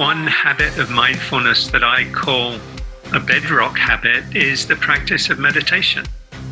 [0.00, 2.56] one habit of mindfulness that I call
[3.12, 6.06] a bedrock habit is the practice of meditation.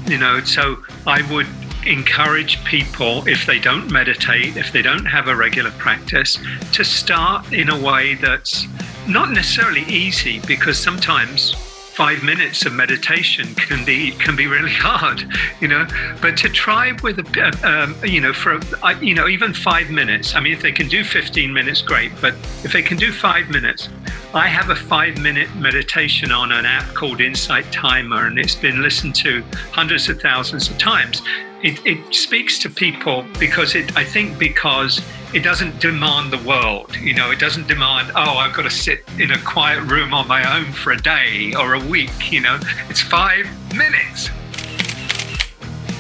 [0.06, 0.76] You know, so
[1.06, 1.46] I would
[1.86, 6.36] encourage people, if they don't meditate, if they don't have a regular practice,
[6.72, 8.66] to start in a way that's
[9.08, 11.54] not necessarily easy because sometimes
[11.98, 15.24] five minutes of meditation can be can be really hard,
[15.60, 15.84] you know.
[16.22, 18.60] But to try with a, um, you know, for
[19.02, 20.36] you know, even five minutes.
[20.36, 22.12] I mean, if they can do 15 minutes, great.
[22.20, 23.88] But if they can do five minutes,
[24.34, 29.14] I have a five-minute meditation on an app called Insight Timer, and it's been listened
[29.16, 29.42] to
[29.72, 31.22] hundreds of thousands of times.
[31.62, 35.00] It, it speaks to people because it, I think, because
[35.32, 36.94] it doesn't demand the world.
[36.96, 40.28] You know, it doesn't demand, oh, I've got to sit in a quiet room on
[40.28, 42.30] my own for a day or a week.
[42.30, 44.28] You know, it's five minutes.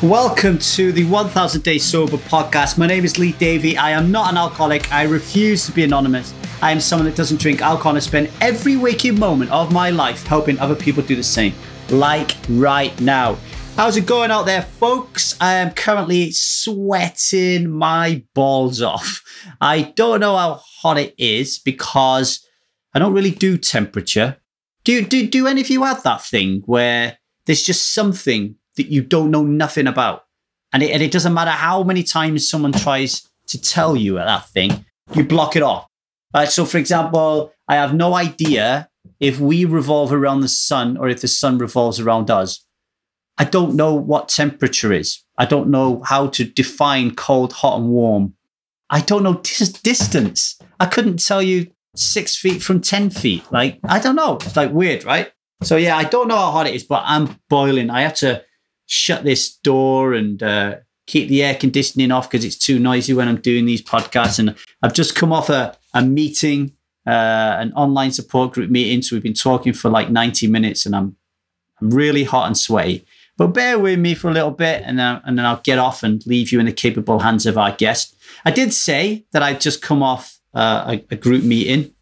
[0.02, 2.76] Welcome to the 1000 Day Sober podcast.
[2.76, 3.78] My name is Lee Davey.
[3.78, 4.92] I am not an alcoholic.
[4.92, 6.34] I refuse to be anonymous.
[6.60, 10.26] I am someone that doesn't drink alcohol and spend every waking moment of my life
[10.26, 11.54] helping other people do the same,
[11.90, 13.38] like right now.
[13.76, 15.36] How's it going out there, folks?
[15.40, 19.22] I am currently sweating my balls off.
[19.60, 22.44] I don't know how hot it is because
[22.92, 24.38] I don't really do temperature.
[24.82, 29.02] Do do do any of you have that thing where there's just something that you
[29.02, 30.24] don't know nothing about,
[30.72, 34.48] and it, and it doesn't matter how many times someone tries to tell you that
[34.48, 34.84] thing,
[35.14, 35.87] you block it off.
[36.34, 38.88] Uh, so, for example, I have no idea
[39.20, 42.64] if we revolve around the sun or if the sun revolves around us.
[43.38, 45.24] I don't know what temperature is.
[45.38, 48.34] I don't know how to define cold, hot, and warm.
[48.90, 50.58] I don't know dis- distance.
[50.80, 53.44] I couldn't tell you six feet from 10 feet.
[53.52, 54.36] Like, I don't know.
[54.36, 55.32] It's like weird, right?
[55.62, 57.90] So, yeah, I don't know how hot it is, but I'm boiling.
[57.90, 58.44] I have to
[58.86, 63.28] shut this door and uh, keep the air conditioning off because it's too noisy when
[63.28, 64.38] I'm doing these podcasts.
[64.38, 66.72] And I've just come off a, a meeting,
[67.06, 69.02] uh, an online support group meeting.
[69.02, 71.16] So we've been talking for like 90 minutes and I'm,
[71.80, 73.04] I'm really hot and sweaty.
[73.36, 76.02] But bear with me for a little bit and, uh, and then I'll get off
[76.02, 78.14] and leave you in the capable hands of our guest.
[78.44, 81.92] I did say that I'd just come off uh, a, a group meeting.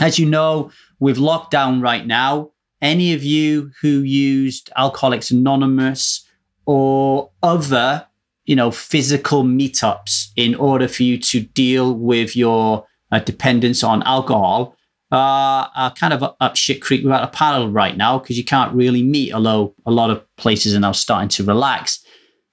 [0.00, 6.26] As you know, with lockdown right now, any of you who used Alcoholics Anonymous
[6.64, 8.06] or other,
[8.46, 14.02] you know, physical meetups in order for you to deal with your uh, dependence on
[14.02, 14.76] alcohol,
[15.10, 18.74] uh, are kind of up shit creek without a paddle right now because you can't
[18.74, 22.04] really meet, although a lot of places are now starting to relax.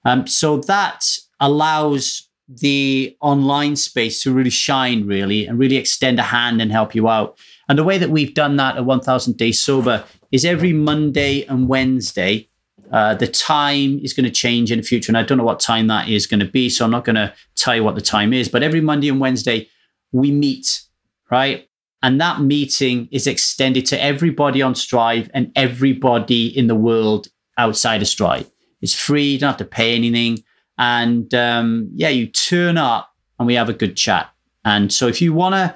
[0.04, 1.04] Um, so that
[1.40, 6.94] allows the online space to really shine, really, and really extend a hand and help
[6.94, 7.38] you out.
[7.68, 11.68] And the way that we've done that at 1000 Days Sober is every Monday and
[11.68, 12.48] Wednesday.
[12.92, 15.58] Uh, the time is going to change in the future, and I don't know what
[15.58, 18.00] time that is going to be, so I'm not going to tell you what the
[18.00, 18.48] time is.
[18.48, 19.68] But every Monday and Wednesday,
[20.16, 20.82] we meet,
[21.30, 21.68] right?
[22.02, 27.28] And that meeting is extended to everybody on Strive and everybody in the world
[27.58, 28.50] outside of Strive.
[28.80, 30.38] It's free, you don't have to pay anything.
[30.78, 34.28] And um, yeah, you turn up and we have a good chat.
[34.64, 35.74] And so if you want to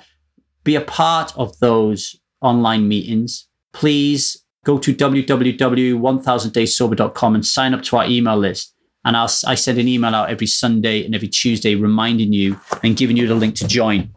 [0.62, 7.96] be a part of those online meetings, please go to www.1000dayssober.com and sign up to
[7.96, 8.74] our email list.
[9.04, 12.94] And I'll, I send an email out every Sunday and every Tuesday reminding you and
[12.96, 14.14] giving you the link to join.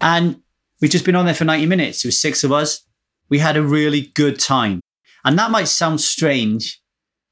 [0.00, 0.42] And
[0.80, 2.04] We've just been on there for 90 minutes.
[2.04, 2.84] It was six of us.
[3.28, 4.80] We had a really good time.
[5.24, 6.80] And that might sound strange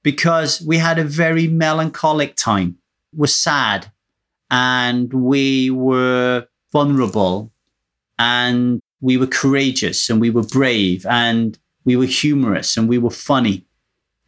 [0.02, 2.76] because we had a very melancholic time.
[3.14, 3.90] We're sad
[4.50, 7.50] and we were vulnerable
[8.18, 13.10] and we were courageous and we were brave and we were humorous and we were
[13.10, 13.64] funny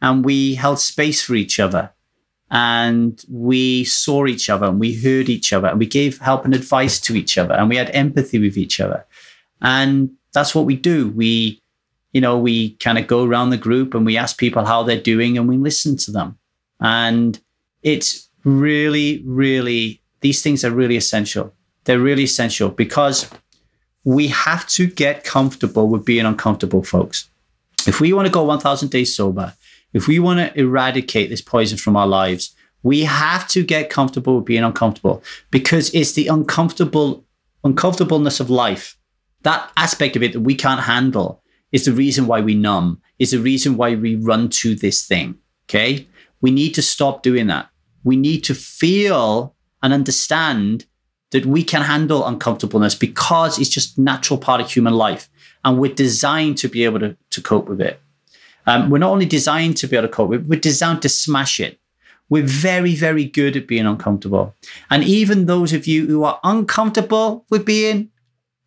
[0.01, 1.91] and we held space for each other
[2.51, 6.53] and we saw each other and we heard each other and we gave help and
[6.53, 9.05] advice to each other and we had empathy with each other
[9.61, 11.09] and that's what we do.
[11.09, 11.61] We,
[12.13, 14.99] you know, we kind of go around the group and we ask people how they're
[14.99, 16.37] doing and we listen to them.
[16.79, 17.39] And
[17.83, 21.53] it's really, really, these things are really essential.
[21.83, 23.29] They're really essential because
[24.03, 27.29] we have to get comfortable with being uncomfortable, folks.
[27.87, 29.53] If we want to go 1000 days sober,
[29.93, 34.37] if we want to eradicate this poison from our lives, we have to get comfortable
[34.37, 37.25] with being uncomfortable because it's the uncomfortable
[37.63, 38.97] uncomfortableness of life
[39.43, 41.41] that aspect of it that we can't handle
[41.71, 45.35] is the reason why we numb, is the reason why we run to this thing.
[45.65, 46.07] Okay.
[46.41, 47.69] We need to stop doing that.
[48.03, 50.85] We need to feel and understand
[51.31, 55.29] that we can handle uncomfortableness because it's just natural part of human life.
[55.63, 58.01] And we're designed to be able to, to cope with it.
[58.65, 61.79] Um, we're not only designed to be able to cope we're designed to smash it.
[62.29, 64.55] We're very, very good at being uncomfortable.
[64.89, 68.09] And even those of you who are uncomfortable with being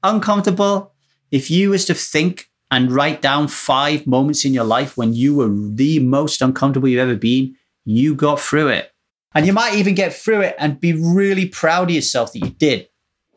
[0.02, 0.92] uncomfortable,
[1.30, 5.34] if you was to think and write down five moments in your life when you
[5.34, 8.92] were the most uncomfortable you've ever been, you got through it.
[9.34, 12.50] And you might even get through it and be really proud of yourself that you
[12.50, 12.88] did.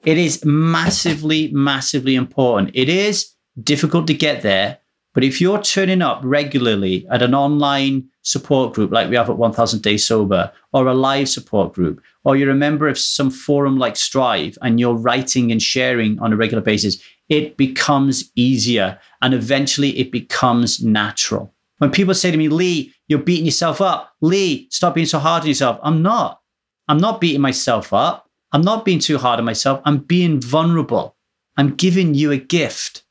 [0.04, 2.72] It is massively, massively important.
[2.74, 4.80] It is difficult to get there,
[5.18, 9.38] but if you're turning up regularly at an online support group like we have at
[9.40, 13.80] 1000 Days Sober, or a live support group, or you're a member of some forum
[13.80, 19.34] like Strive and you're writing and sharing on a regular basis, it becomes easier and
[19.34, 21.52] eventually it becomes natural.
[21.80, 24.14] When people say to me, Lee, you're beating yourself up.
[24.22, 25.80] Lee, stop being so hard on yourself.
[25.82, 26.42] I'm not.
[26.88, 28.30] I'm not beating myself up.
[28.52, 29.82] I'm not being too hard on myself.
[29.84, 31.16] I'm being vulnerable.
[31.58, 33.02] I'm giving you a gift.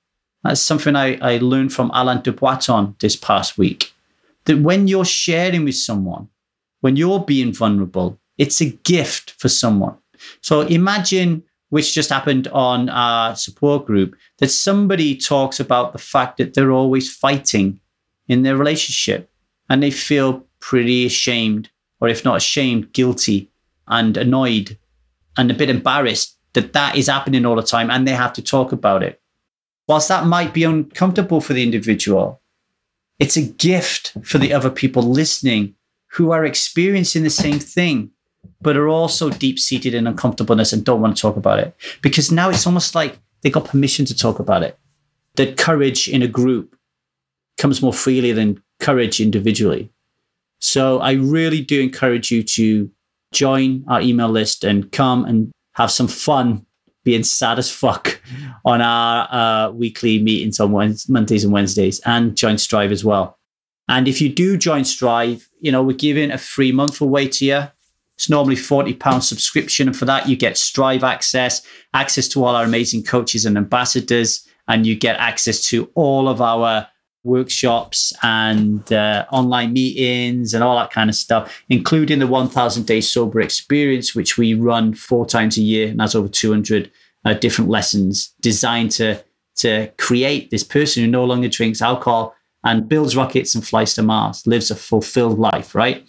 [0.46, 3.93] That's something I, I learned from Alain de Botton this past week.
[4.44, 6.28] That when you're sharing with someone,
[6.81, 9.96] when you're being vulnerable, it's a gift for someone.
[10.40, 16.38] So imagine, which just happened on our support group, that somebody talks about the fact
[16.38, 17.81] that they're always fighting
[18.28, 19.31] in their relationship
[19.69, 21.70] and they feel pretty ashamed,
[22.00, 23.50] or if not ashamed, guilty
[23.88, 24.78] and annoyed
[25.37, 28.42] and a bit embarrassed that that is happening all the time and they have to
[28.42, 29.20] talk about it
[29.87, 32.41] whilst that might be uncomfortable for the individual,
[33.19, 35.75] it's a gift for the other people listening
[36.12, 38.11] who are experiencing the same thing,
[38.61, 41.75] but are also deep seated in uncomfortableness and don't want to talk about it.
[42.03, 44.79] Because now it's almost like they got permission to talk about it.
[45.37, 46.77] That courage in a group
[47.59, 49.91] comes more freely than courage individually.
[50.59, 52.91] So I really do encourage you to
[53.33, 56.65] join our email list and come and have some fun
[57.05, 58.15] being sad as fuck
[58.66, 60.72] on our uh, weekly meetings on
[61.08, 63.38] Mondays and Wednesdays and join Strive as well.
[63.88, 67.44] And if you do join Strive, you know, we're giving a free month away to
[67.44, 67.62] you.
[68.16, 69.86] It's normally £40 subscription.
[69.86, 71.62] And for that, you get Strive access,
[71.94, 76.42] access to all our amazing coaches and ambassadors, and you get access to all of
[76.42, 76.88] our
[77.22, 83.00] workshops and uh, online meetings and all that kind of stuff, including the 1000 Day
[83.00, 86.90] Sober Experience, which we run four times a year and has over 200
[87.26, 89.23] uh, different lessons designed to,
[89.56, 92.34] to create this person who no longer drinks alcohol
[92.64, 96.08] and builds rockets and flies to Mars, lives a fulfilled life, right?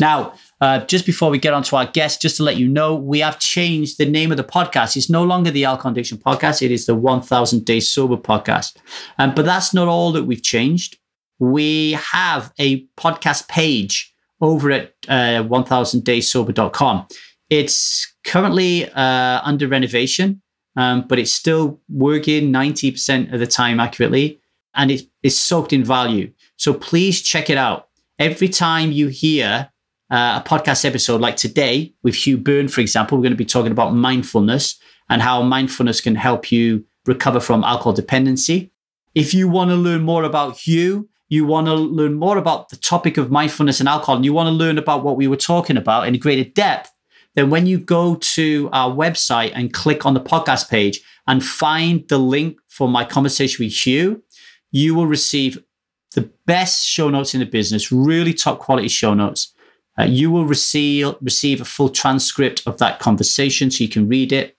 [0.00, 2.96] Now, uh, just before we get on to our guest, just to let you know,
[2.96, 4.96] we have changed the name of the podcast.
[4.96, 6.62] It's no longer the Alcohol Addiction Podcast.
[6.62, 8.76] It is the 1000 Days Sober Podcast.
[9.20, 10.98] Um, but that's not all that we've changed.
[11.38, 17.06] We have a podcast page over at uh, 1000dayssober.com.
[17.50, 20.42] It's currently uh, under renovation,
[20.76, 24.40] um, but it's still working 90% of the time accurately
[24.74, 26.32] and it's, it's soaked in value.
[26.56, 27.88] So please check it out.
[28.18, 29.70] Every time you hear
[30.10, 33.44] uh, a podcast episode like today with Hugh Byrne, for example, we're going to be
[33.44, 38.70] talking about mindfulness and how mindfulness can help you recover from alcohol dependency.
[39.14, 42.76] If you want to learn more about Hugh, you want to learn more about the
[42.76, 45.76] topic of mindfulness and alcohol, and you want to learn about what we were talking
[45.76, 46.90] about in greater depth,
[47.34, 52.08] then when you go to our website and click on the podcast page and find
[52.08, 54.22] the link for my conversation with Hugh,
[54.70, 55.62] you will receive
[56.14, 59.52] the best show notes in the business, really top quality show notes.
[59.98, 64.32] Uh, you will receive receive a full transcript of that conversation so you can read
[64.32, 64.56] it.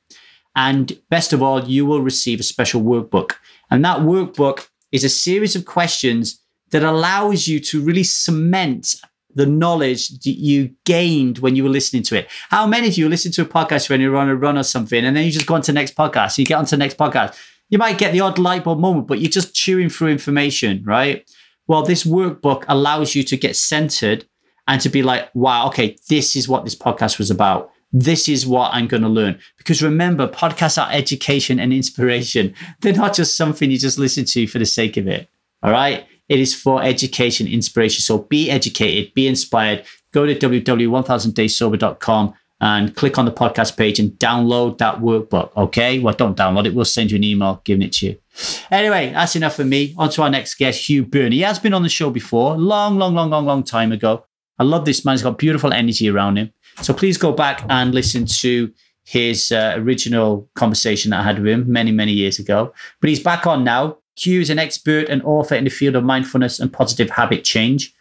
[0.56, 3.34] And best of all, you will receive a special workbook.
[3.72, 8.96] And that workbook is a series of questions that allows you to really cement
[9.34, 12.28] the knowledge that you gained when you were listening to it.
[12.50, 15.06] How many of you listen to a podcast when you're on a run or something,
[15.06, 16.80] and then you just go on to the next podcast, you get on to the
[16.80, 17.38] next podcast.
[17.70, 21.30] You might get the odd light bulb moment, but you're just chewing through information, right?
[21.68, 24.26] Well, this workbook allows you to get centered
[24.68, 27.72] and to be like, wow, okay, this is what this podcast was about.
[27.92, 29.40] This is what I'm going to learn.
[29.58, 32.56] Because remember, podcasts are education and inspiration.
[32.82, 35.30] They're not just something you just listen to for the sake of it.
[35.62, 36.08] All right.
[36.30, 38.02] It is for education, inspiration.
[38.02, 39.86] So be educated, be inspired.
[40.14, 45.56] Go to www.1000dayssober.com and click on the podcast page and download that workbook.
[45.56, 46.00] Okay.
[46.00, 46.74] Well, don't download it.
[46.74, 48.18] We'll send you an email giving it to you.
[48.70, 49.96] Anyway, that's enough for me.
[49.98, 51.32] On to our next guest, Hugh Byrne.
[51.32, 54.26] He has been on the show before, long, long, long, long, long time ago.
[54.58, 55.14] I love this man.
[55.14, 56.52] He's got beautiful energy around him.
[56.82, 58.74] So please go back and listen to
[59.06, 62.74] his uh, original conversation that I had with him many, many years ago.
[63.00, 63.99] But he's back on now.
[64.20, 67.94] Hugh is an expert and author in the field of mindfulness and positive habit change.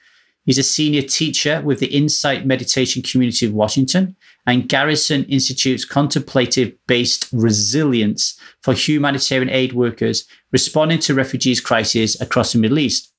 [0.44, 6.72] He's a senior teacher with the Insight Meditation Community of Washington and Garrison Institute's contemplative
[6.86, 13.12] based resilience for humanitarian aid workers responding to refugees' crises across the Middle East.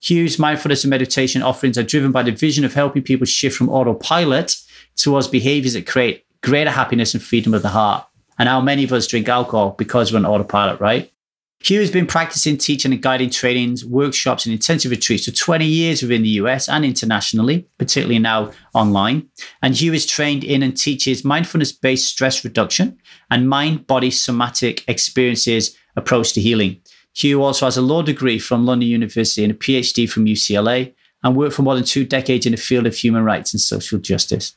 [0.00, 3.68] Hugh's mindfulness and meditation offerings are driven by the vision of helping people shift from
[3.68, 4.56] autopilot
[4.96, 8.06] towards behaviors that create greater happiness and freedom of the heart.
[8.38, 11.12] And how many of us drink alcohol because we're on autopilot, right?
[11.60, 16.02] Hugh has been practicing teaching and guiding trainings, workshops, and intensive retreats for 20 years
[16.02, 19.28] within the US and internationally, particularly now online.
[19.60, 22.96] And Hugh is trained in and teaches mindfulness based stress reduction
[23.30, 26.80] and mind body somatic experiences approach to healing.
[27.14, 31.36] Hugh also has a law degree from London University and a PhD from UCLA and
[31.36, 34.54] worked for more than two decades in the field of human rights and social justice.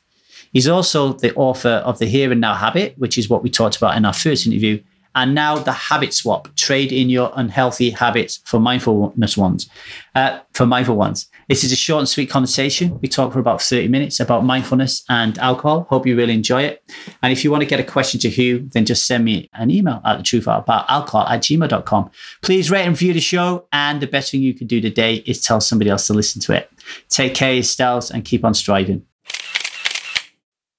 [0.52, 3.76] He's also the author of The Here and Now Habit, which is what we talked
[3.76, 4.80] about in our first interview,
[5.14, 6.54] and now the habit swap.
[6.56, 9.68] Trade in your unhealthy habits for mindfulness ones
[10.14, 11.28] uh, for mindful ones.
[11.48, 12.98] This is a short and sweet conversation.
[13.00, 15.86] We talk for about 30 minutes about mindfulness and alcohol.
[15.90, 16.82] Hope you really enjoy it.
[17.22, 19.70] And if you want to get a question to hugh then just send me an
[19.70, 22.10] email at the truth about alcohol at gmail.com
[22.42, 25.40] please rate and review the show and the best thing you can do today is
[25.40, 26.70] tell somebody else to listen to it.
[27.08, 29.06] Take care yourselves and keep on striving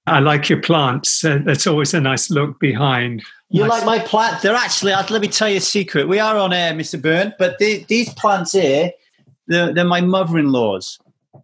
[0.05, 1.23] I like your plants.
[1.23, 3.23] Uh, that's always a nice look behind.
[3.49, 3.69] You nice.
[3.69, 4.41] like my plant?
[4.41, 4.91] They're actually.
[4.91, 6.07] Let me tell you a secret.
[6.07, 8.91] We are on air, Mister Byrne, but the, these plants here,
[9.47, 10.99] they're, they're my mother-in-law's.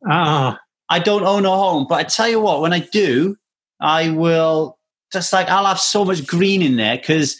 [0.09, 0.59] Ah.
[0.89, 3.37] I don't own a home, but I tell you what, when I do,
[3.79, 4.79] I will
[5.13, 7.39] just like I'll have so much green in there because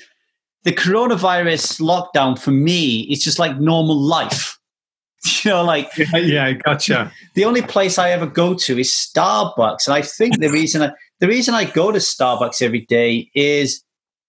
[0.64, 4.59] the coronavirus lockdown for me is just like normal life.
[5.44, 7.12] you know, like yeah, yeah, gotcha.
[7.36, 10.92] The only place I ever go to is Starbucks, and I think the reason I,
[11.20, 13.84] the reason I go to Starbucks every day is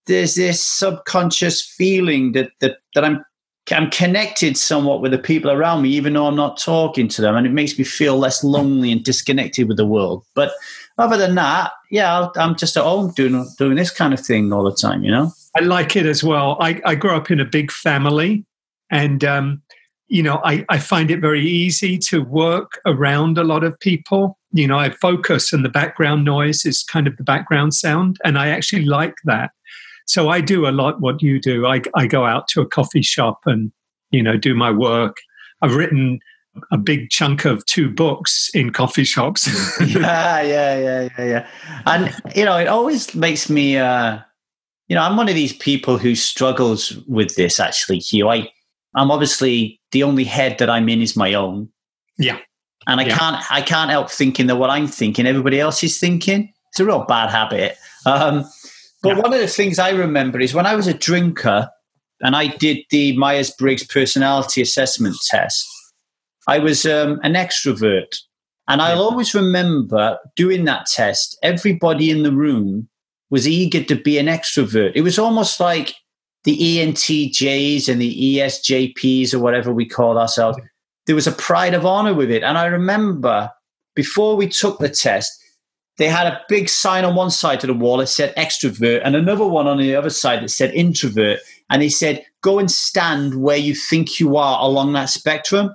[0.07, 3.25] there's this subconscious feeling that that that I'm
[3.71, 7.37] I'm connected somewhat with the people around me, even though I'm not talking to them,
[7.37, 10.25] and it makes me feel less lonely and disconnected with the world.
[10.35, 10.53] But
[10.99, 14.65] other than that, yeah, I'm just at home doing doing this kind of thing all
[14.65, 15.05] the time.
[15.05, 16.57] You know, I like it as well.
[16.61, 18.45] I, I grew up in a big family,
[18.91, 19.63] and um,
[20.11, 24.37] you know, I, I find it very easy to work around a lot of people.
[24.53, 28.19] You know, I focus and the background noise is kind of the background sound.
[28.25, 29.53] And I actually like that.
[30.07, 31.65] So I do a lot what you do.
[31.65, 33.71] I, I go out to a coffee shop and,
[34.11, 35.19] you know, do my work.
[35.63, 36.19] I've written
[36.73, 39.47] a big chunk of two books in coffee shops.
[39.81, 41.49] yeah, yeah, yeah, yeah, yeah.
[41.87, 44.19] And, you know, it always makes me, uh,
[44.89, 48.29] you know, I'm one of these people who struggles with this actually, Hugh.
[48.29, 48.49] I,
[48.95, 51.69] I'm obviously the only head that I'm in is my own.
[52.19, 52.39] Yeah.
[52.87, 53.17] And I yeah.
[53.17, 56.53] can't I can't help thinking that what I'm thinking, everybody else is thinking.
[56.71, 57.77] It's a real bad habit.
[58.07, 58.45] Um,
[59.03, 59.23] but yeah.
[59.23, 61.69] one of the things I remember is when I was a drinker
[62.21, 65.67] and I did the Myers Briggs personality assessment test,
[66.47, 68.17] I was um, an extrovert.
[68.69, 72.89] And I'll always remember doing that test, everybody in the room
[73.29, 74.93] was eager to be an extrovert.
[74.95, 75.95] It was almost like
[76.45, 80.59] the ENTJs and the ESJPs or whatever we called ourselves,
[81.07, 82.43] there was a pride of honor with it.
[82.43, 83.51] And I remember
[83.95, 85.33] before we took the test,
[85.99, 89.15] they had a big sign on one side of the wall that said extrovert and
[89.15, 91.41] another one on the other side that said introvert.
[91.69, 95.75] And they said, go and stand where you think you are along that spectrum.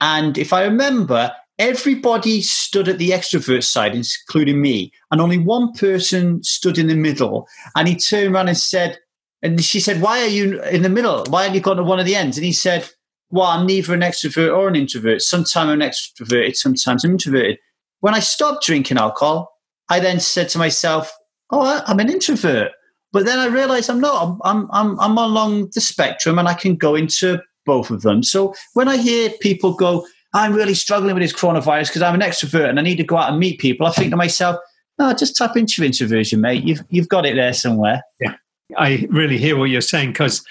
[0.00, 5.72] And if I remember, everybody stood at the extrovert side, including me, and only one
[5.72, 7.46] person stood in the middle.
[7.76, 8.98] And he turned around and said,
[9.42, 11.24] and she said, Why are you in the middle?
[11.28, 12.36] Why have you gone to one of the ends?
[12.36, 12.88] And he said,
[13.30, 15.22] Well, I'm neither an extrovert or an introvert.
[15.22, 17.58] Sometimes I'm extroverted, sometimes I'm introverted.
[18.00, 19.50] When I stopped drinking alcohol,
[19.88, 21.12] I then said to myself,
[21.50, 22.72] Oh, I'm an introvert.
[23.12, 24.38] But then I realized I'm not.
[24.44, 28.22] I'm, I'm, I'm along the spectrum and I can go into both of them.
[28.22, 32.20] So when I hear people go, I'm really struggling with this coronavirus because I'm an
[32.20, 34.56] extrovert and I need to go out and meet people, I think to myself,
[34.98, 36.64] no, just tap into your introversion, mate.
[36.64, 38.02] You've, you've got it there somewhere.
[38.20, 38.34] Yeah.
[38.76, 40.44] I really hear what you're saying because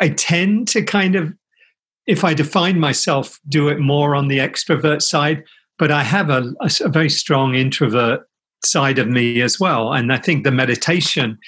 [0.00, 1.32] I tend to kind of,
[2.06, 5.42] if I define myself, do it more on the extrovert side,
[5.78, 8.20] but I have a, a, a very strong introvert
[8.64, 9.92] side of me as well.
[9.92, 11.38] And I think the meditation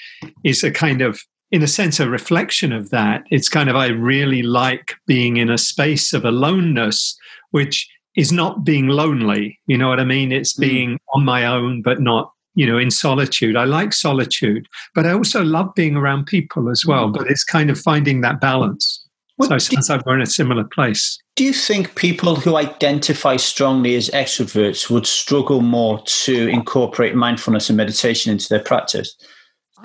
[0.43, 3.23] is a kind of, in a sense, a reflection of that.
[3.29, 7.17] It's kind of, I really like being in a space of aloneness,
[7.51, 9.59] which is not being lonely.
[9.67, 10.31] You know what I mean?
[10.31, 10.61] It's mm.
[10.61, 10.97] being mm.
[11.13, 13.55] on my own, but not you know, in solitude.
[13.55, 17.07] I like solitude, but I also love being around people as well.
[17.07, 19.01] But it's kind of finding that balance.
[19.41, 21.17] so it sounds like we're in a similar place.
[21.37, 27.69] Do you think people who identify strongly as extroverts would struggle more to incorporate mindfulness
[27.69, 29.15] and meditation into their practice?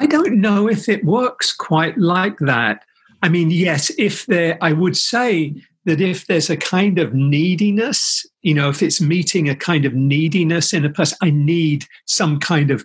[0.00, 2.84] I don't know if it works quite like that.
[3.22, 8.24] I mean, yes, if there, I would say that if there's a kind of neediness,
[8.42, 12.40] you know, if it's meeting a kind of neediness in a person, I need some
[12.40, 12.84] kind of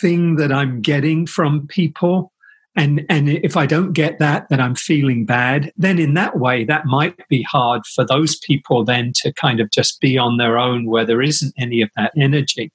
[0.00, 2.32] thing that I'm getting from people.
[2.74, 5.72] And, and if I don't get that, then I'm feeling bad.
[5.76, 9.70] Then in that way, that might be hard for those people then to kind of
[9.70, 12.72] just be on their own where there isn't any of that energy.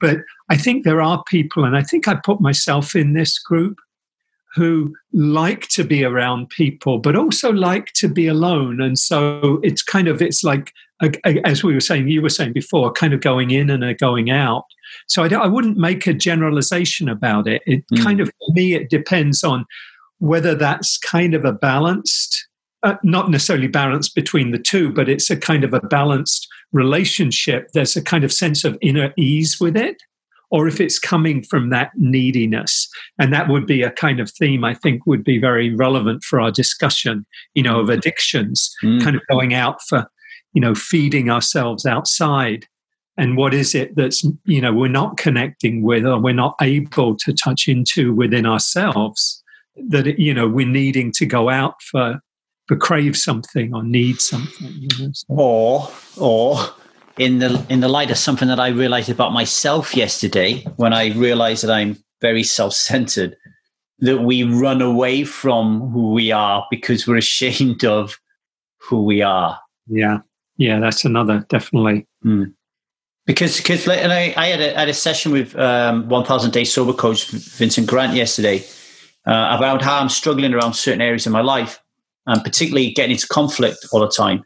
[0.00, 3.78] But I think there are people, and I think I put myself in this group
[4.58, 8.80] who like to be around people, but also like to be alone.
[8.80, 10.72] And so it's kind of, it's like,
[11.44, 14.30] as we were saying, you were saying before, kind of going in and a going
[14.30, 14.64] out.
[15.06, 17.62] So I, I wouldn't make a generalization about it.
[17.66, 18.02] It mm.
[18.02, 19.64] kind of, for me, it depends on
[20.18, 22.48] whether that's kind of a balanced,
[22.82, 27.68] uh, not necessarily balanced between the two, but it's a kind of a balanced relationship.
[27.74, 30.02] There's a kind of sense of inner ease with it
[30.50, 32.88] or if it's coming from that neediness.
[33.18, 36.40] And that would be a kind of theme I think would be very relevant for
[36.40, 39.02] our discussion, you know, of addictions, mm.
[39.02, 40.10] kind of going out for,
[40.54, 42.66] you know, feeding ourselves outside.
[43.16, 47.16] And what is it that's, you know, we're not connecting with or we're not able
[47.16, 49.42] to touch into within ourselves
[49.88, 52.20] that, you know, we're needing to go out for,
[52.68, 54.72] for crave something or need something.
[54.72, 55.26] You know, so.
[55.28, 56.58] Or, or
[57.18, 61.12] in the in the light of something that I realized about myself yesterday when I
[61.14, 63.36] realized that I'm very self-centered
[64.00, 68.18] that we run away from who we are because we're ashamed of
[68.78, 69.58] who we are.
[69.86, 70.18] Yeah.
[70.56, 72.06] Yeah, that's another definitely.
[72.24, 72.54] Mm.
[73.26, 76.92] Because because and I, I had a had a session with um, 1000 Day Sober
[76.92, 78.64] Coach Vincent Grant yesterday
[79.26, 81.80] uh, about how I'm struggling around certain areas in my life
[82.26, 84.44] and particularly getting into conflict all the time.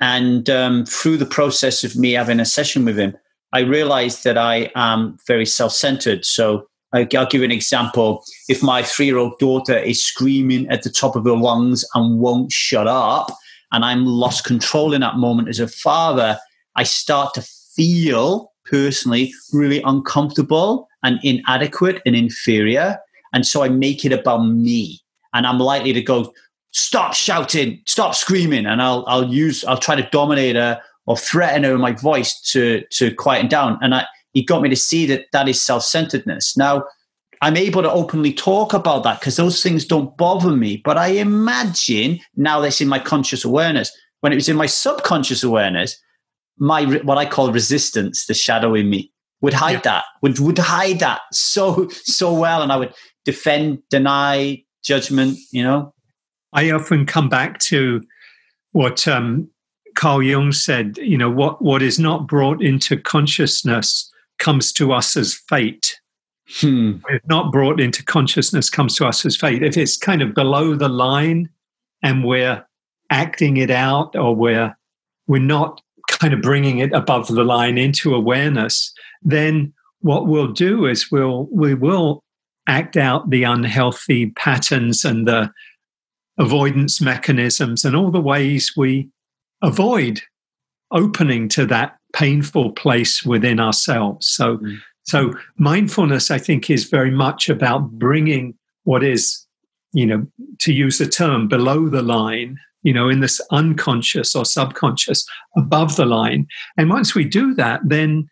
[0.00, 3.16] And um, through the process of me having a session with him,
[3.52, 6.24] I realized that I am very self centered.
[6.24, 8.24] So I'll give an example.
[8.48, 12.20] If my three year old daughter is screaming at the top of her lungs and
[12.20, 13.30] won't shut up,
[13.72, 16.38] and I'm lost control in that moment as a father,
[16.76, 17.42] I start to
[17.76, 22.98] feel personally really uncomfortable and inadequate and inferior.
[23.32, 25.00] And so I make it about me.
[25.34, 26.32] And I'm likely to go,
[26.78, 31.64] stop shouting, stop screaming, and I'll I'll use I'll try to dominate her or threaten
[31.64, 33.78] her with my voice to to quieten down.
[33.82, 36.56] And I, he got me to see that that is self centeredness.
[36.56, 36.84] Now
[37.40, 40.80] I'm able to openly talk about that because those things don't bother me.
[40.84, 43.90] But I imagine now that's in my conscious awareness.
[44.20, 45.96] When it was in my subconscious awareness,
[46.58, 49.80] my what I call resistance, the shadow in me, would hide yeah.
[49.84, 55.38] that, would would hide that so so well, and I would defend, deny, judgment.
[55.52, 55.94] You know,
[56.52, 58.02] I often come back to
[58.72, 59.48] what um,
[59.94, 60.98] Carl Jung said.
[60.98, 66.00] You know, what what is not brought into consciousness comes to us as fate.
[66.60, 66.98] Hmm.
[67.08, 69.62] If not brought into consciousness, comes to us as fate.
[69.62, 71.50] If it's kind of below the line,
[72.02, 72.64] and we're
[73.10, 74.74] acting it out, or we're
[75.26, 80.86] we're not kind of bringing it above the line into awareness, then what we'll do
[80.86, 82.24] is we'll we will
[82.66, 85.50] act out the unhealthy patterns and the
[86.38, 89.08] avoidance mechanisms and all the ways we
[89.62, 90.20] avoid
[90.92, 94.28] opening to that painful place within ourselves.
[94.28, 94.78] So, mm.
[95.02, 99.46] so mindfulness, I think, is very much about bringing what is,
[99.92, 100.26] you know,
[100.60, 105.96] to use the term below the line, you know, in this unconscious or subconscious above
[105.96, 106.46] the line.
[106.76, 108.28] And once we do that, then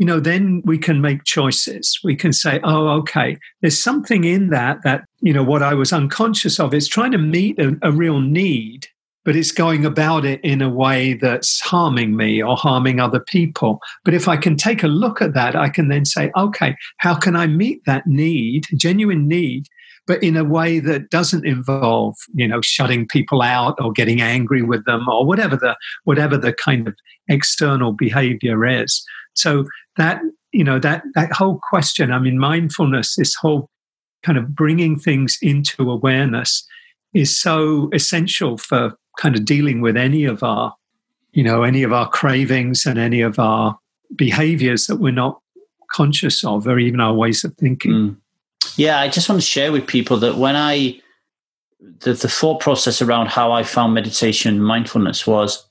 [0.00, 2.00] you know, then we can make choices.
[2.02, 5.92] We can say, oh, okay, there's something in that that, you know, what I was
[5.92, 8.86] unconscious of is trying to meet a, a real need,
[9.26, 13.78] but it's going about it in a way that's harming me or harming other people.
[14.02, 17.14] But if I can take a look at that, I can then say, okay, how
[17.14, 19.66] can I meet that need, genuine need,
[20.06, 24.62] but in a way that doesn't involve, you know, shutting people out or getting angry
[24.62, 26.94] with them or whatever the whatever the kind of
[27.28, 29.04] external behavior is.
[29.40, 30.20] So that
[30.52, 32.12] you know that that whole question.
[32.12, 33.68] I mean, mindfulness, this whole
[34.22, 36.66] kind of bringing things into awareness,
[37.14, 40.74] is so essential for kind of dealing with any of our,
[41.32, 43.78] you know, any of our cravings and any of our
[44.16, 45.40] behaviors that we're not
[45.90, 47.92] conscious of, or even our ways of thinking.
[47.92, 48.16] Mm.
[48.76, 51.00] Yeah, I just want to share with people that when I
[51.80, 55.66] the, the thought process around how I found meditation mindfulness was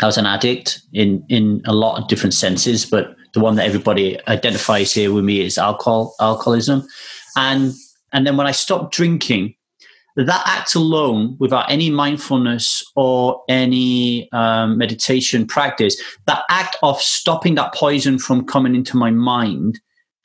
[0.00, 3.66] I was an addict in in a lot of different senses, but the one that
[3.66, 6.86] everybody identifies here with me is alcohol, alcoholism.
[7.36, 7.74] And
[8.12, 9.54] and then when I stopped drinking,
[10.16, 17.54] that act alone, without any mindfulness or any um, meditation practice, that act of stopping
[17.56, 19.80] that poison from coming into my mind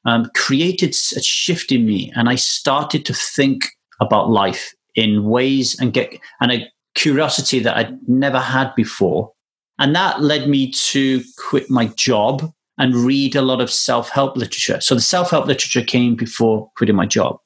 [0.06, 5.80] um, created a shift in me, and I started to think about life in ways
[5.80, 9.32] and get and a curiosity that I'd never had before.
[9.80, 14.36] And that led me to quit my job and read a lot of self help
[14.36, 14.82] literature.
[14.82, 17.40] So the self help literature came before quitting my job.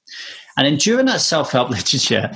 [0.58, 2.32] And then during that self help literature,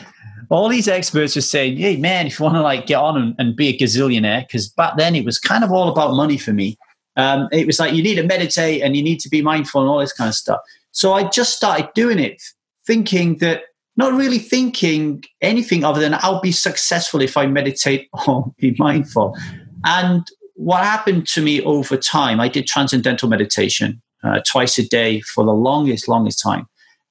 [0.49, 3.35] all these experts were saying, hey, man, if you want to like get on and,
[3.37, 6.51] and be a gazillionaire, because back then it was kind of all about money for
[6.51, 6.77] me.
[7.17, 9.89] Um, it was like you need to meditate and you need to be mindful and
[9.89, 10.59] all this kind of stuff.
[10.91, 12.41] So I just started doing it,
[12.85, 13.63] thinking that
[13.97, 19.37] not really thinking anything other than I'll be successful if I meditate or be mindful.
[19.85, 25.21] And what happened to me over time, I did transcendental meditation uh, twice a day
[25.21, 26.67] for the longest, longest time.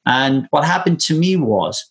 [0.06, 1.90] And what happened to me was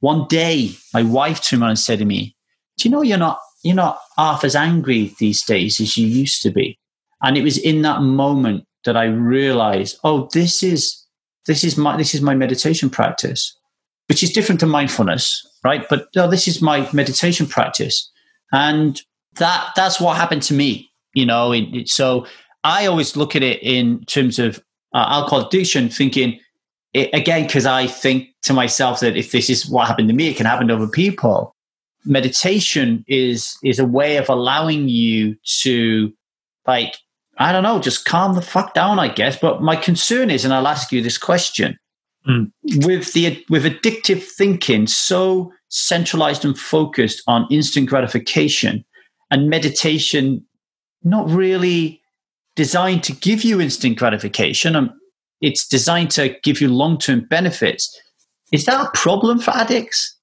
[0.00, 2.36] one day my wife turned around and said to me,
[2.76, 6.42] Do you know you're not you're not half as angry these days as you used
[6.42, 6.78] to be?
[7.22, 11.04] And it was in that moment that I realized, oh, this is
[11.46, 13.56] this is my this is my meditation practice,
[14.08, 15.88] which is different to mindfulness, right?
[15.88, 18.10] But no, this is my meditation practice,
[18.52, 19.00] and
[19.38, 20.90] that that's what happened to me.
[21.14, 22.26] You know, it, it, so
[22.64, 24.58] I always look at it in terms of
[24.94, 26.38] uh, alcohol addiction, thinking
[26.94, 30.28] it, again because I think to myself that if this is what happened to me,
[30.28, 31.54] it can happen to other people.
[32.04, 36.12] Meditation is is a way of allowing you to
[36.66, 36.96] like
[37.38, 39.38] I don't know, just calm the fuck down, I guess.
[39.38, 41.78] But my concern is, and I'll ask you this question:
[42.28, 42.50] mm.
[42.84, 48.84] with the with addictive thinking so centralized and focused on instant gratification,
[49.30, 50.44] and meditation
[51.02, 52.00] not really
[52.56, 54.90] designed to give you instant gratification, and
[55.40, 57.94] it's designed to give you long term benefits.
[58.52, 60.16] Is that a problem for addicts?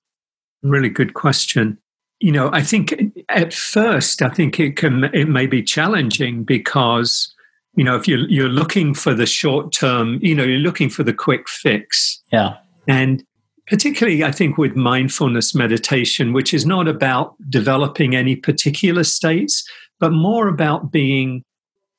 [0.63, 1.77] Really good question
[2.19, 2.95] you know, I think
[3.29, 7.33] at first, I think it can it may be challenging because
[7.75, 11.03] you know if you're you're looking for the short term, you know, you're looking for
[11.03, 12.21] the quick fix.
[12.31, 12.55] Yeah,
[12.87, 13.23] and
[13.67, 19.67] particularly I think with mindfulness meditation, which is not about developing any particular states,
[19.99, 21.43] but more about being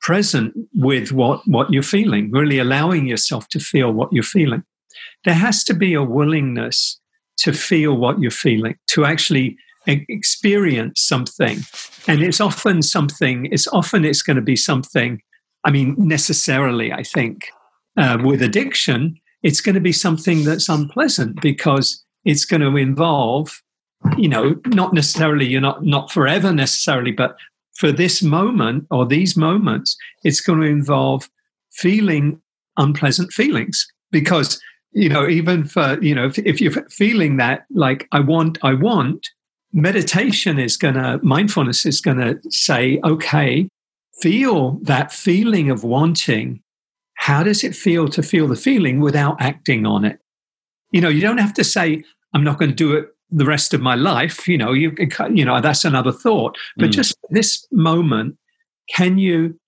[0.01, 4.63] present with what what you're feeling, really allowing yourself to feel what you're feeling.
[5.25, 7.01] There has to be a willingness
[7.39, 11.59] to feel what you're feeling, to actually experience something
[12.09, 15.23] and it's often something it's often it's going to be something
[15.65, 17.51] i mean necessarily i think
[17.97, 23.63] uh, with addiction it's going to be something that's unpleasant because it's going to involve
[24.17, 27.37] you know not necessarily you're not not forever necessarily but
[27.75, 31.29] for this moment or these moments it's going to involve
[31.73, 32.41] feeling
[32.77, 34.61] unpleasant feelings because
[34.93, 38.73] you know even for you know if, if you're feeling that like i want i
[38.73, 39.27] want
[39.77, 43.69] meditation is going to, mindfulness is going to say, okay,
[44.21, 46.63] feel that feeling of wanting.
[47.17, 50.21] How does it feel to feel the feeling without acting on it?
[50.93, 52.03] You know, you don't have to say,
[52.33, 54.47] I'm not going to do it the rest of my life.
[54.47, 54.95] You know, you,
[55.33, 56.57] you know, that's another thought.
[56.77, 56.93] But mm.
[56.93, 58.37] just this moment,
[58.95, 59.59] can you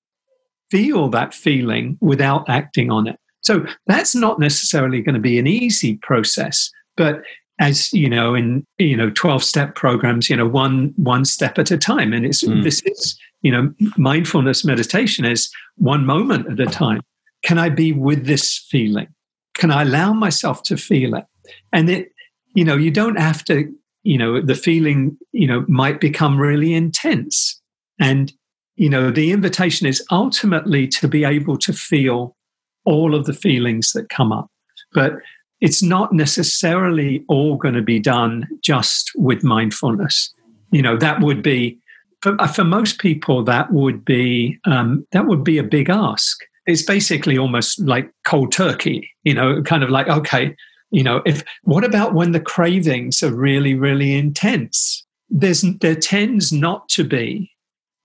[0.70, 3.18] feel that feeling without acting on it?
[3.40, 7.22] So that's not necessarily going to be an easy process, but
[7.60, 11.70] as you know in you know 12 step programs you know one one step at
[11.70, 12.62] a time and it's mm.
[12.62, 17.00] this is you know mindfulness meditation is one moment at a time
[17.48, 19.08] can i be with this feeling
[19.54, 21.24] can i allow myself to feel it
[21.72, 22.12] and it
[22.54, 26.74] you know you don't have to you know the feeling you know might become really
[26.74, 27.60] intense
[27.98, 28.32] and
[28.76, 32.36] you know the invitation is ultimately to be able to feel
[32.84, 34.48] all of the feelings that come up
[34.92, 35.12] but
[35.60, 40.32] it's not necessarily all going to be done just with mindfulness.
[40.70, 41.78] You know, that would be
[42.22, 46.38] for, for most people that would be um, that would be a big ask.
[46.68, 49.10] It's basically almost like cold turkey.
[49.24, 50.54] You know, kind of like okay,
[50.90, 55.04] you know, if what about when the cravings are really really intense?
[55.28, 57.50] There's there tends not to be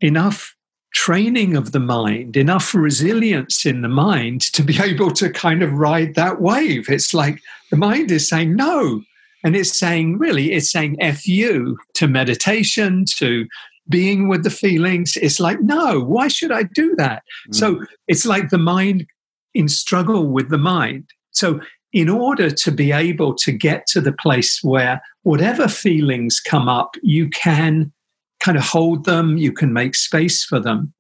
[0.02, 0.56] enough
[0.94, 5.74] training of the mind, enough resilience in the mind to be able to kind of
[5.74, 6.90] ride that wave.
[6.90, 9.02] It's like the mind is saying no.
[9.46, 13.46] And it's saying, really, it's saying F you to meditation, to
[13.90, 15.14] being with the feelings.
[15.18, 17.24] It's like, no, why should I do that?
[17.50, 17.56] Mm.
[17.56, 19.06] So it's like the mind
[19.54, 21.10] in struggle with the mind.
[21.32, 21.60] So,
[21.92, 26.96] in order to be able to get to the place where whatever feelings come up,
[27.04, 27.94] you can
[28.40, 30.92] kind of hold them, you can make space for them.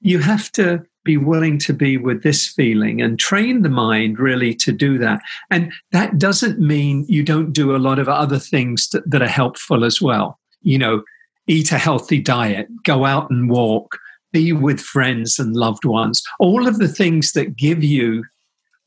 [0.00, 4.54] You have to be willing to be with this feeling and train the mind really
[4.54, 5.20] to do that.
[5.50, 9.28] And that doesn't mean you don't do a lot of other things that, that are
[9.28, 10.38] helpful as well.
[10.62, 11.02] You know,
[11.46, 13.98] eat a healthy diet, go out and walk,
[14.32, 18.24] be with friends and loved ones, all of the things that give you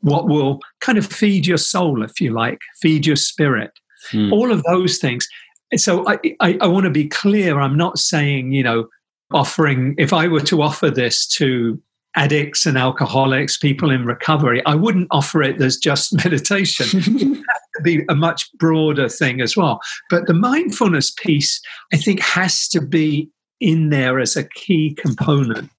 [0.02, 3.72] what will kind of feed your soul, if you like, feed your spirit.
[4.12, 4.32] Mm.
[4.32, 5.28] All of those things.
[5.76, 7.60] So I, I, I want to be clear.
[7.60, 8.88] I'm not saying, you know,
[9.32, 11.82] offering, if I were to offer this to
[12.16, 17.44] addicts and alcoholics, people in recovery, I wouldn't offer it as just meditation.
[17.86, 19.80] be a much broader thing as well.
[20.10, 21.62] But the mindfulness piece,
[21.94, 23.30] I think, has to be
[23.62, 25.70] in there as a key component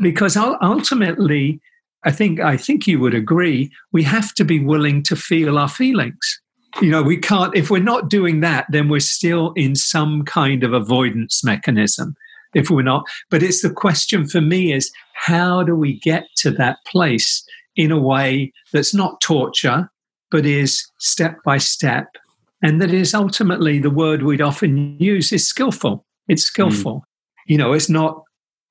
[0.00, 1.60] because ultimately,
[2.04, 5.68] I think I think you would agree, we have to be willing to feel our
[5.68, 6.40] feelings.
[6.80, 10.62] You know, we can't if we're not doing that, then we're still in some kind
[10.62, 12.14] of avoidance mechanism
[12.54, 13.04] if we're not.
[13.30, 17.44] But it's the question for me is how do we get to that place
[17.76, 19.90] in a way that's not torture,
[20.30, 22.16] but is step by step,
[22.62, 26.04] and that is ultimately the word we'd often use is skillful.
[26.28, 26.96] It's skillful.
[26.96, 27.02] Mm.
[27.46, 28.22] You know, it's not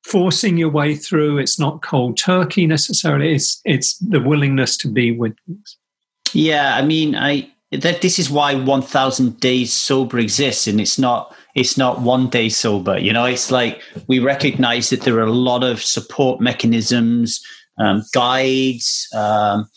[0.04, 1.38] forcing your way through.
[1.38, 3.34] It's not cold turkey necessarily.
[3.34, 5.78] It's it's the willingness to be with things.
[6.34, 11.36] Yeah, I mean, I that this is why 1000 days sober exists and it's not
[11.54, 15.32] it's not one day sober you know it's like we recognize that there are a
[15.32, 17.44] lot of support mechanisms
[17.78, 19.68] um, guides um,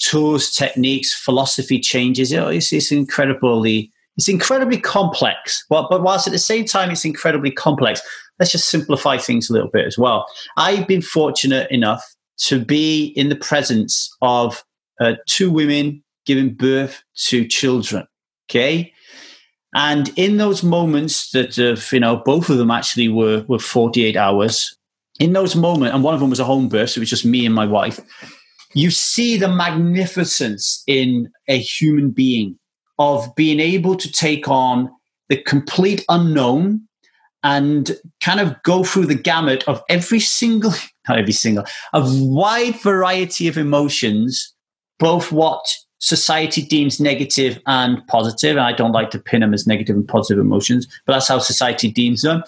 [0.00, 2.32] tools techniques philosophy changes.
[2.32, 7.50] It's, it's incredibly it's incredibly complex well, but whilst at the same time it's incredibly
[7.50, 8.00] complex
[8.38, 12.02] let's just simplify things a little bit as well i've been fortunate enough
[12.38, 14.64] to be in the presence of
[15.00, 18.06] uh, two women giving birth to children.
[18.50, 18.92] Okay.
[19.74, 24.16] And in those moments that, of, you know, both of them actually were, were 48
[24.16, 24.75] hours,
[25.18, 27.46] in those moments, and one of them was a home birth, it was just me
[27.46, 28.00] and my wife,
[28.74, 32.58] you see the magnificence in a human being
[32.98, 34.90] of being able to take on
[35.28, 36.86] the complete unknown
[37.42, 40.72] and kind of go through the gamut of every single,
[41.08, 44.52] not every single, a wide variety of emotions,
[44.98, 45.64] both what
[45.98, 50.06] society deems negative and positive, and I don't like to pin them as negative and
[50.06, 52.42] positive emotions, but that's how society deems them.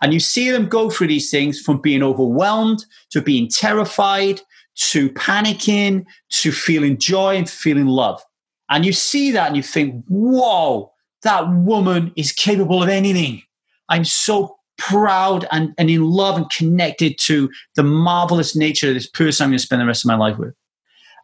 [0.00, 4.40] And you see them go through these things from being overwhelmed to being terrified
[4.78, 8.22] to panicking to feeling joy and feeling love.
[8.70, 13.42] And you see that and you think, whoa, that woman is capable of anything.
[13.88, 19.08] I'm so proud and, and in love and connected to the marvelous nature of this
[19.08, 20.54] person I'm going to spend the rest of my life with.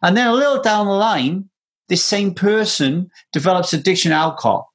[0.01, 1.49] And then a little down the line,
[1.87, 4.73] this same person develops addiction to alcohol.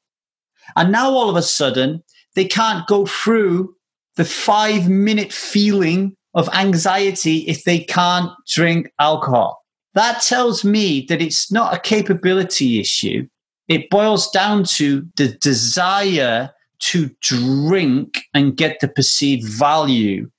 [0.76, 2.02] And now all of a sudden,
[2.34, 3.74] they can't go through
[4.20, 9.64] the five minute feeling of anxiety if they can't drink alcohol.
[9.94, 13.26] That tells me that it's not a capability issue.
[13.68, 20.30] It boils down to the desire to drink and get the perceived value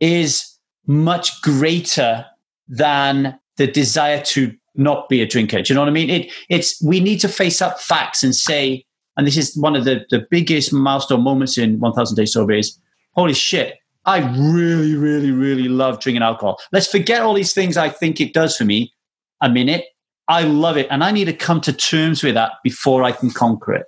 [0.00, 2.24] is much greater
[2.66, 5.60] than the desire to not be a drinker.
[5.60, 6.08] Do you know what I mean?
[6.08, 8.86] It, it's we need to face up facts and say,
[9.18, 12.80] and this is one of the, the biggest milestone moments in 1000 Day Sober is,
[13.14, 16.58] holy shit, I really, really, really love drinking alcohol.
[16.72, 18.94] Let's forget all these things I think it does for me.
[19.40, 19.84] A minute,
[20.28, 20.86] I love it.
[20.90, 23.86] And I need to come to terms with that before I can conquer it.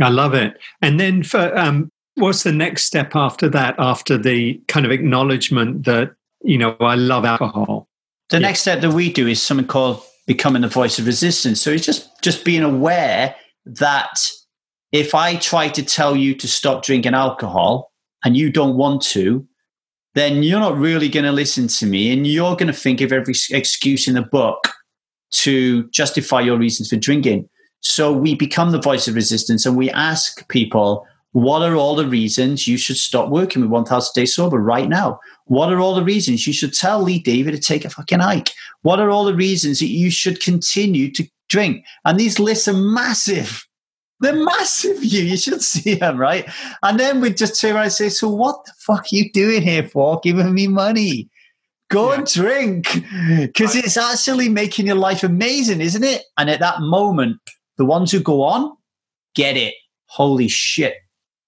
[0.00, 0.54] I love it.
[0.80, 5.84] And then for um, what's the next step after that, after the kind of acknowledgement
[5.84, 7.88] that, you know, I love alcohol?
[8.30, 8.46] The yeah.
[8.46, 11.60] next step that we do is something called becoming the voice of resistance.
[11.60, 13.34] So it's just just being aware
[13.66, 14.30] that
[14.92, 17.89] if I try to tell you to stop drinking alcohol
[18.24, 19.46] and you don't want to,
[20.14, 23.12] then you're not really going to listen to me and you're going to think of
[23.12, 24.68] every excuse in the book
[25.32, 27.48] to justify your reasons for drinking.
[27.80, 32.08] So we become the voice of resistance and we ask people, what are all the
[32.08, 35.20] reasons you should stop working with 1000 Days Sober right now?
[35.44, 38.50] What are all the reasons you should tell Lee Davey to take a fucking hike?
[38.82, 41.84] What are all the reasons that you should continue to drink?
[42.04, 43.64] And these lists are massive.
[44.20, 45.22] They're massive, you.
[45.22, 46.48] You should see them, right?
[46.82, 49.62] And then we just turn around and say, So what the fuck are you doing
[49.62, 50.20] here for?
[50.22, 51.28] Giving me money.
[51.90, 52.18] Go yeah.
[52.18, 53.04] and drink.
[53.38, 56.22] Because it's actually making your life amazing, isn't it?
[56.38, 57.40] And at that moment,
[57.78, 58.76] the ones who go on
[59.34, 59.74] get it.
[60.06, 60.96] Holy shit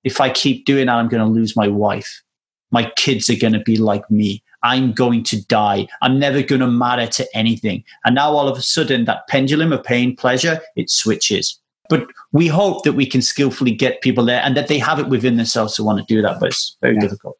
[0.04, 2.22] if I keep doing that, I'm going to lose my wife.
[2.70, 4.42] My kids are going to be like me.
[4.62, 5.88] I'm going to die.
[6.02, 7.84] I'm never going to matter to anything.
[8.04, 11.60] And now all of a sudden, that pendulum of pain, pleasure, it switches.
[11.88, 15.08] But we hope that we can skillfully get people there and that they have it
[15.08, 16.40] within themselves to want to do that.
[16.40, 17.00] But it's very yeah.
[17.00, 17.38] difficult.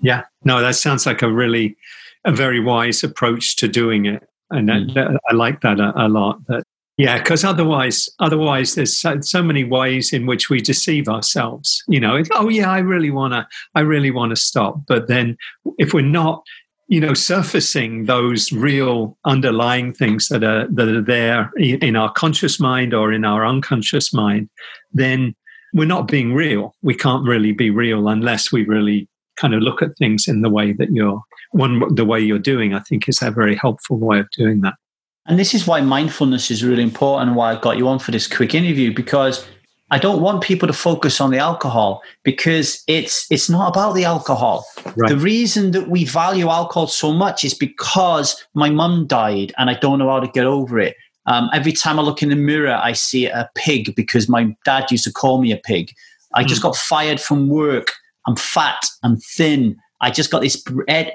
[0.00, 0.24] Yeah.
[0.44, 1.76] No, that sounds like a really,
[2.24, 4.28] a very wise approach to doing it.
[4.50, 5.16] And mm.
[5.30, 6.44] I like that a, a lot.
[6.48, 6.64] That
[6.98, 11.82] yeah, because otherwise, otherwise, there's so, so, many ways in which we deceive ourselves.
[11.88, 15.38] You know, oh yeah, I really wanna, I really wanna stop, but then
[15.78, 16.44] if we're not,
[16.92, 22.60] you know, surfacing those real underlying things that are that are there in our conscious
[22.60, 24.50] mind or in our unconscious mind,
[24.92, 25.34] then
[25.72, 26.74] we're not being real.
[26.82, 30.50] We can't really be real unless we really kind of look at things in the
[30.50, 32.74] way that you're one the way you're doing.
[32.74, 34.74] I think is a very helpful way of doing that.
[35.24, 38.28] And this is why mindfulness is really important why I got you on for this
[38.28, 39.46] quick interview because
[39.92, 44.04] I don't want people to focus on the alcohol because it's it's not about the
[44.04, 44.64] alcohol.
[44.96, 45.10] Right.
[45.10, 49.74] The reason that we value alcohol so much is because my mum died and I
[49.74, 50.96] don't know how to get over it.
[51.26, 54.90] Um, every time I look in the mirror, I see a pig because my dad
[54.90, 55.92] used to call me a pig.
[56.34, 56.64] I just mm.
[56.64, 57.88] got fired from work.
[58.26, 58.82] I'm fat.
[59.02, 59.76] I'm thin.
[60.00, 60.64] I just got this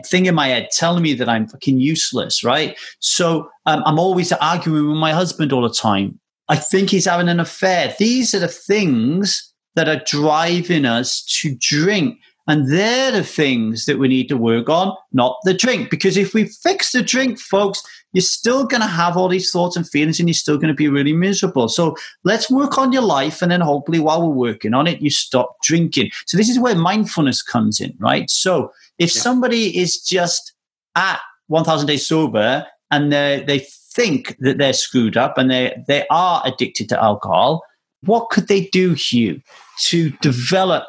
[0.05, 2.77] thing in my head telling me that I'm fucking useless, right?
[2.99, 6.19] So um, I'm always arguing with my husband all the time.
[6.49, 7.95] I think he's having an affair.
[7.99, 12.19] These are the things that are driving us to drink.
[12.49, 15.89] And they're the things that we need to work on, not the drink.
[15.89, 17.83] Because if we fix the drink, folks,
[18.13, 20.73] you're still going to have all these thoughts and feelings and you're still going to
[20.73, 21.67] be really miserable.
[21.67, 23.41] So let's work on your life.
[23.41, 26.11] And then hopefully, while we're working on it, you stop drinking.
[26.25, 28.29] So this is where mindfulness comes in, right?
[28.29, 29.21] So if yeah.
[29.21, 30.53] somebody is just
[30.95, 36.05] at 1000 days sober and they, they think that they're screwed up and they, they
[36.09, 37.63] are addicted to alcohol,
[38.03, 39.41] what could they do, Hugh,
[39.87, 40.85] to develop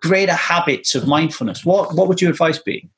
[0.00, 1.64] greater habits of mindfulness?
[1.64, 2.88] What, what would your advice be?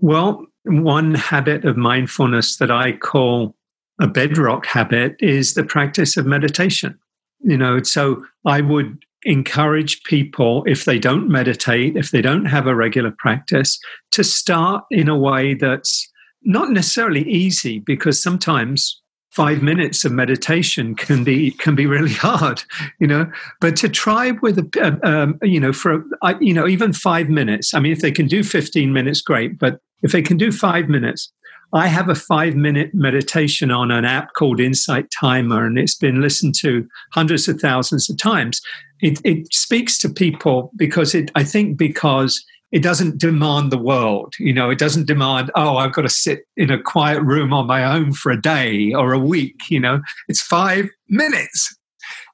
[0.00, 3.54] Well, one habit of mindfulness that I call
[4.00, 6.98] a bedrock habit is the practice of meditation.
[7.40, 12.66] You know, so I would encourage people, if they don't meditate, if they don't have
[12.66, 13.78] a regular practice,
[14.12, 16.08] to start in a way that's
[16.48, 22.62] not necessarily easy because sometimes five minutes of meditation can be can be really hard
[22.98, 23.30] you know?
[23.60, 26.04] But to try with a um, you know for
[26.40, 29.80] you know even five minutes i mean if they can do 15 minutes great but
[30.02, 31.30] if they can do five minutes
[31.74, 36.20] i have a five minute meditation on an app called insight timer and it's been
[36.22, 38.60] listened to hundreds of thousands of times.
[39.00, 44.34] It, it speaks to people because it i think because it doesn't demand the world.
[44.38, 47.66] You know, it doesn't demand, oh, I've got to sit in a quiet room on
[47.66, 49.56] my own for a day or a week.
[49.70, 51.74] You know, it's five minutes.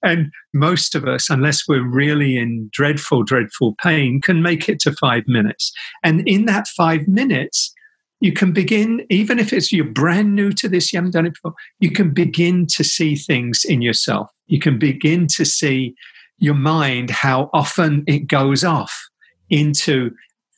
[0.02, 4.92] And most of us, unless we're really in dreadful, dreadful pain, can make it to
[4.92, 5.72] five minutes.
[6.02, 7.72] And in that five minutes,
[8.20, 11.34] you can begin, even if it's you're brand new to this, you haven't done it
[11.34, 14.30] before, you can begin to see things in yourself.
[14.46, 15.94] You can begin to see
[16.38, 19.08] your mind, how often it goes off
[19.50, 20.10] into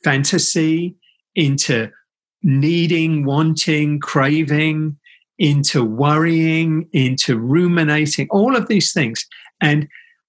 [0.03, 0.95] fantasy,
[1.35, 1.91] into
[2.43, 4.97] needing, wanting, craving,
[5.37, 9.25] into worrying, into ruminating, all of these things.
[9.61, 9.87] And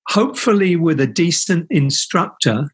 [0.09, 2.69] hopefully, with a decent instructor,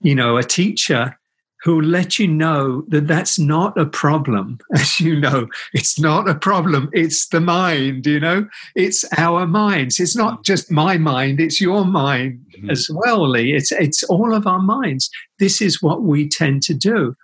[0.00, 1.17] you know, a teacher
[1.62, 4.58] who let you know that that's not a problem.
[4.74, 6.88] As you know, it's not a problem.
[6.92, 9.98] It's the mind, you know, it's our minds.
[9.98, 12.70] It's not just my mind, it's your mind mm-hmm.
[12.70, 13.54] as well, Lee.
[13.54, 15.10] It's, it's all of our minds.
[15.38, 17.16] This is what we tend to do.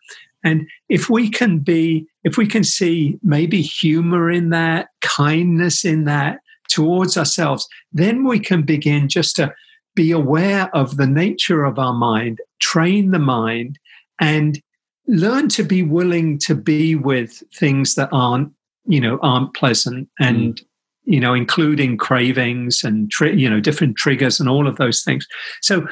[0.43, 6.05] And if we can be, if we can see maybe humor in that, kindness in
[6.05, 9.55] that towards ourselves, then we can begin just to
[9.95, 13.79] be aware of the nature of our mind, train the mind
[14.21, 14.61] and
[15.07, 18.53] learn to be willing to be with things that aren't
[18.87, 20.65] you know aren't pleasant and mm.
[21.05, 25.27] you know including cravings and tri- you know different triggers and all of those things
[25.61, 25.87] so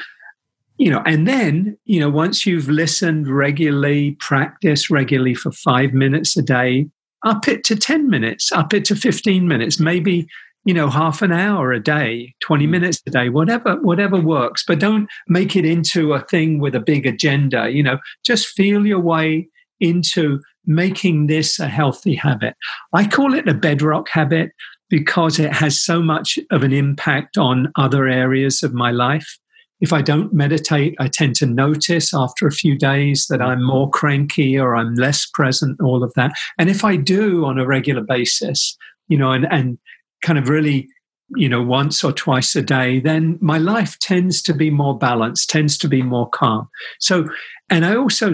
[0.79, 6.37] you know and then you know once you've listened regularly practice regularly for 5 minutes
[6.37, 6.87] a day
[7.25, 10.27] up it to 10 minutes up it to 15 minutes maybe
[10.65, 12.71] you know half an hour a day 20 mm.
[12.71, 14.65] minutes a day whatever whatever works.
[14.67, 17.99] But don't make it into a thing with a big agenda you know.
[18.25, 19.49] Just feel your way
[19.81, 22.55] into making this a healthy habit.
[22.93, 24.51] I call it a bedrock habit
[24.89, 29.39] because it has so much of an impact on other areas of my life.
[29.81, 33.91] If i don't meditate i tend to notice after a few days that i'm more
[33.91, 36.33] cranky or i'm less present all of that.
[36.57, 38.77] And if i do on a regular basis
[39.09, 39.79] you know and and
[40.23, 40.89] kind of really
[41.37, 45.51] you know once or twice a day then my life tends to be more balanced
[45.51, 46.69] tends to be more calm.
[46.99, 47.29] So
[47.71, 48.33] and i also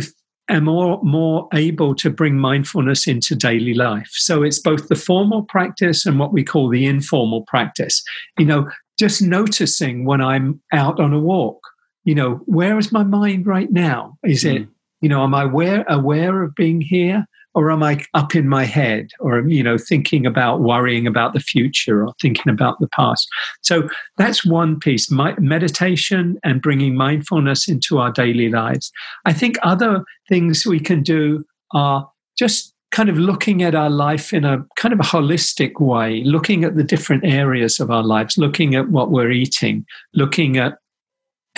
[0.49, 4.11] am more more able to bring mindfulness into daily life.
[4.12, 8.03] So it's both the formal practice and what we call the informal practice.
[8.39, 8.68] You know
[8.99, 11.61] just noticing when i'm out on a walk
[12.09, 14.16] you know where is my mind right now?
[14.24, 14.62] Is mm.
[14.62, 14.68] it
[15.01, 17.26] you know am i aware aware of being here
[17.59, 21.41] or am I up in my head or, you know, thinking about worrying about the
[21.41, 23.27] future or thinking about the past?
[23.63, 28.93] So that's one piece my, meditation and bringing mindfulness into our daily lives.
[29.25, 31.45] I think other things we can do
[31.75, 36.23] are just kind of looking at our life in a kind of a holistic way,
[36.23, 39.85] looking at the different areas of our lives, looking at what we're eating,
[40.15, 40.79] looking at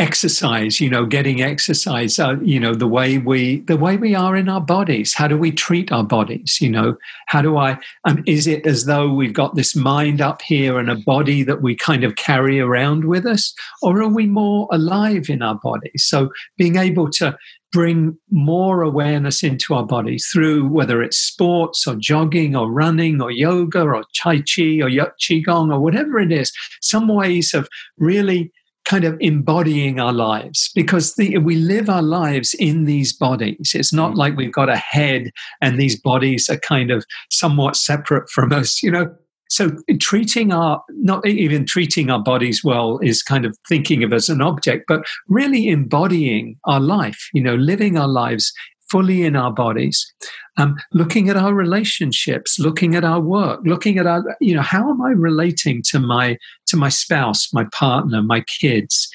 [0.01, 4.35] exercise you know getting exercise uh, you know the way we the way we are
[4.35, 5.13] in our bodies.
[5.13, 6.97] How do we treat our bodies you know?
[7.27, 10.91] How do i um, is it as though we've got this mind up here and
[10.91, 13.55] a body that we kind of carry around with us?
[13.83, 16.05] Or are we more alive in our bodies?
[16.07, 17.37] So being able to
[17.73, 23.31] bring more awareness into our bodies through whether it's sports or jogging or running or
[23.31, 24.91] yoga or tai chi or
[25.21, 26.53] qigong or whatever it is.
[26.81, 28.51] Some ways of really
[28.85, 33.73] kind of embodying our lives because the, we live our lives in these bodies.
[33.75, 34.17] It's not mm.
[34.17, 38.83] like we've got a head and these bodies are kind of somewhat separate from us,
[38.83, 39.15] you know.
[39.49, 44.29] So treating our, not even treating our bodies well is kind of thinking of as
[44.29, 48.53] an object, but really embodying our life, you know, living our lives
[48.91, 50.13] fully in our bodies,
[50.57, 54.91] um, looking at our relationships, looking at our work, looking at our, you know, how
[54.91, 56.37] am I relating to my
[56.67, 59.09] to my spouse, my partner, my kids?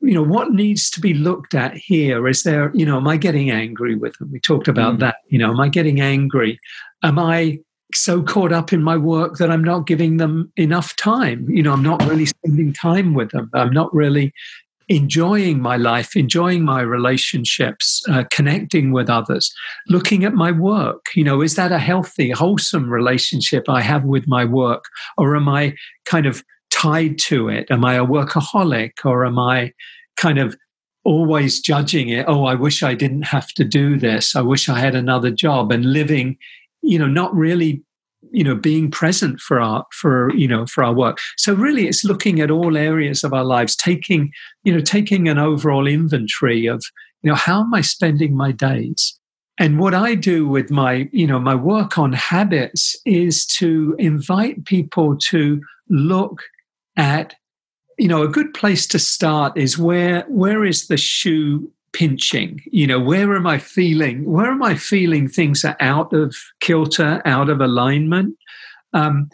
[0.00, 2.26] You know, what needs to be looked at here?
[2.26, 4.32] Is there, you know, am I getting angry with them?
[4.32, 5.00] We talked about mm.
[5.00, 5.16] that.
[5.28, 6.58] You know, am I getting angry?
[7.04, 7.60] Am I
[7.94, 11.48] so caught up in my work that I'm not giving them enough time.
[11.48, 13.50] You know, I'm not really spending time with them.
[13.54, 14.32] I'm not really
[14.88, 19.52] enjoying my life, enjoying my relationships, uh, connecting with others,
[19.88, 21.06] looking at my work.
[21.14, 24.84] You know, is that a healthy, wholesome relationship I have with my work?
[25.16, 25.74] Or am I
[26.04, 27.70] kind of tied to it?
[27.70, 29.72] Am I a workaholic or am I
[30.16, 30.56] kind of
[31.04, 32.24] always judging it?
[32.28, 34.36] Oh, I wish I didn't have to do this.
[34.36, 36.36] I wish I had another job and living,
[36.82, 37.82] you know, not really
[38.30, 41.18] you know being present for our for you know for our work.
[41.36, 44.30] So really it's looking at all areas of our lives taking
[44.64, 46.82] you know taking an overall inventory of
[47.22, 49.18] you know how am i spending my days?
[49.58, 54.64] And what i do with my you know my work on habits is to invite
[54.64, 56.42] people to look
[56.96, 57.34] at
[57.98, 62.60] you know a good place to start is where where is the shoe pinching.
[62.66, 67.22] You know where am i feeling where am i feeling things are out of kilter
[67.24, 68.36] out of alignment?
[68.92, 69.28] Um,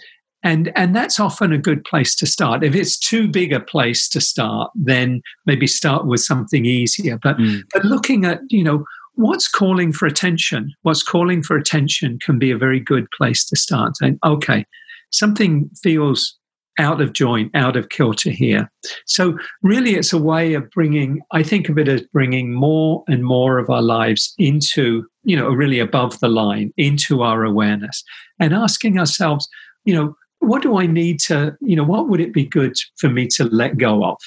[0.44, 2.64] and and that's often a good place to start.
[2.64, 7.18] If it's too big a place to start then maybe start with something easier.
[7.22, 7.62] But mm.
[7.72, 8.84] but looking at you know
[9.14, 10.72] what's calling for attention?
[10.82, 13.94] What's calling for attention can be a very good place to start.
[14.00, 14.64] And okay
[15.10, 16.37] something feels
[16.78, 18.70] out of joint, out of kilter here.
[19.06, 23.24] So, really, it's a way of bringing, I think of it as bringing more and
[23.24, 28.02] more of our lives into, you know, really above the line, into our awareness
[28.40, 29.48] and asking ourselves,
[29.84, 33.08] you know, what do I need to, you know, what would it be good for
[33.08, 34.18] me to let go of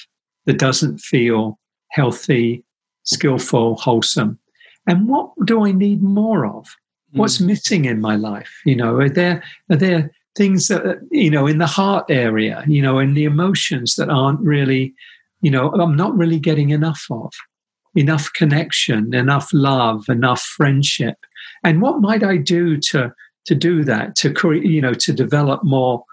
[0.46, 1.58] that doesn't feel
[1.90, 2.64] healthy,
[3.04, 4.38] skillful, wholesome?
[4.86, 6.68] And what do I need more of?
[7.12, 7.46] What's mm.
[7.46, 8.50] missing in my life?
[8.64, 12.64] You know, are there, are there, things that uh, you know in the heart area
[12.66, 14.94] you know in the emotions that aren't really
[15.40, 17.32] you know i'm not really getting enough of.
[17.94, 21.16] Enough connection enough love enough friendship.
[21.62, 23.12] And what might i do to
[23.44, 26.04] to do that to create you know to develop more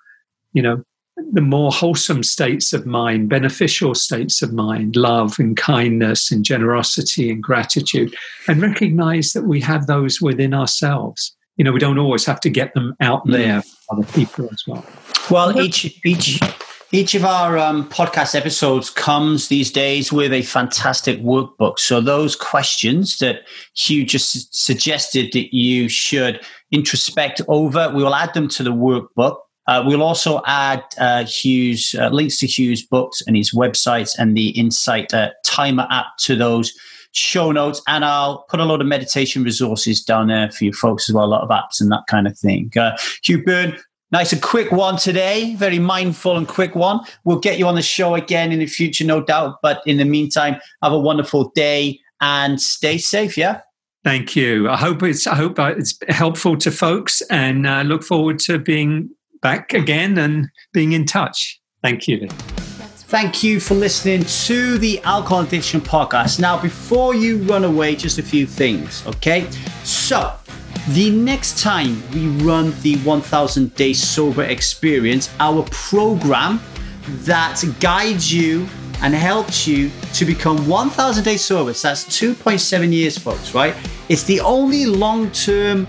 [0.53, 0.83] you know
[1.31, 7.29] the more wholesome states of mind beneficial states of mind love and kindness and generosity
[7.29, 8.15] and gratitude
[8.47, 12.49] and recognize that we have those within ourselves you know we don't always have to
[12.49, 13.33] get them out mm.
[13.33, 14.83] there for other people as well
[15.29, 16.39] well each each
[16.91, 21.77] each of our um, podcast episodes comes these days with a fantastic workbook.
[21.77, 23.41] So those questions that
[23.75, 26.41] Hugh just suggested that you should
[26.73, 29.37] introspect over, we will add them to the workbook.
[29.67, 34.35] Uh, we'll also add uh, Hugh's uh, links to Hugh's books and his websites and
[34.35, 36.73] the Insight uh, Timer app to those
[37.11, 41.09] show notes, and I'll put a lot of meditation resources down there for you folks
[41.09, 42.71] as well, a lot of apps and that kind of thing.
[42.77, 43.77] Uh, Hugh Byrne,
[44.11, 46.99] nice and quick one today, very mindful and quick one.
[47.23, 49.57] We'll get you on the show again in the future, no doubt.
[49.61, 53.37] But in the meantime, have a wonderful day and stay safe.
[53.37, 53.61] Yeah.
[54.03, 54.69] Thank you.
[54.69, 59.09] I hope it's I hope it's helpful to folks, and uh, look forward to being
[59.41, 61.59] back again and being in touch.
[61.81, 62.27] Thank you.
[63.09, 66.39] Thank you for listening to the Alcohol Addiction Podcast.
[66.39, 69.49] Now, before you run away, just a few things, okay?
[69.83, 70.35] So,
[70.89, 76.61] the next time we run the 1000 Day Sober Experience, our program
[77.25, 78.67] that guides you
[79.01, 81.73] and helps you to become 1000 days sober.
[81.73, 83.75] So that's 2.7 years, folks, right?
[84.09, 85.87] It's the only long term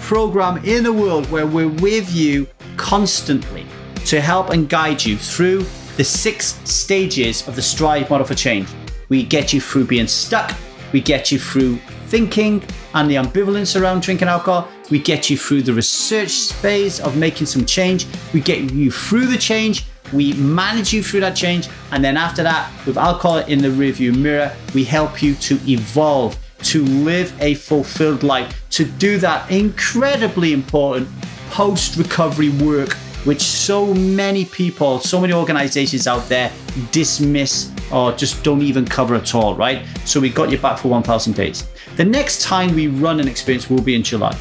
[0.00, 3.66] program in the world where we're with you constantly
[4.06, 5.64] to help and guide you through
[5.96, 8.68] the six stages of the Strive model for change.
[9.08, 10.54] We get you through being stuck,
[10.92, 11.76] we get you through
[12.06, 12.62] thinking
[12.94, 17.48] and the ambivalence around drinking alcohol, We get you through the research phase of making
[17.48, 18.06] some change.
[18.32, 19.84] We get you through the change.
[20.12, 21.68] We manage you through that change.
[21.90, 26.38] And then after that, with alcohol in the rearview mirror, we help you to evolve,
[26.62, 31.08] to live a fulfilled life, to do that incredibly important
[31.50, 36.52] post recovery work, which so many people, so many organizations out there
[36.92, 39.84] dismiss or just don't even cover at all, right?
[40.04, 41.68] So we got you back for 1,000 days.
[41.96, 44.34] The next time we run an experience will be in July.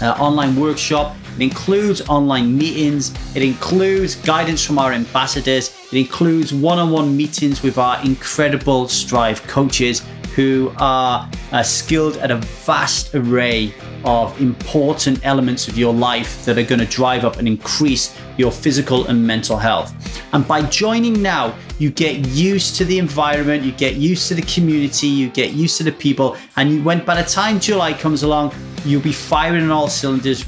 [0.00, 6.54] uh, online workshop, it includes online meetings, it includes guidance from our ambassadors, it includes
[6.54, 10.02] one on one meetings with our incredible Strive coaches
[10.36, 13.74] who are uh, skilled at a vast array
[14.04, 18.52] of important elements of your life that are going to drive up and increase your
[18.52, 19.94] physical and mental health.
[20.32, 24.42] And by joining now, you get used to the environment, you get used to the
[24.42, 28.22] community, you get used to the people, and you, when by the time July comes
[28.22, 30.44] along, you'll be firing on all cylinders,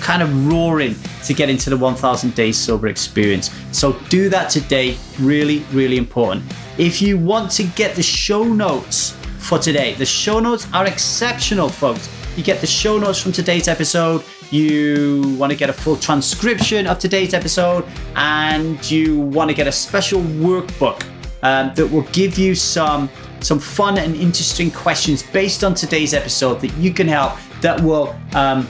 [0.00, 0.94] kind of roaring
[1.24, 3.50] to get into the 1000 days sober experience.
[3.72, 6.44] So do that today, really, really important.
[6.78, 9.92] If you want to get the show notes for today.
[9.94, 12.08] The show notes are exceptional, folks.
[12.36, 14.22] You get the show notes from today's episode.
[14.50, 19.66] You want to get a full transcription of today's episode, and you want to get
[19.66, 21.02] a special workbook
[21.42, 23.08] um, that will give you some
[23.40, 28.16] some fun and interesting questions based on today's episode that you can help that will
[28.34, 28.66] um,